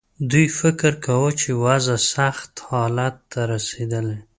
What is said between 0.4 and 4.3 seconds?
فکر کاوه چې وضع سخت حالت ته رسېدلې.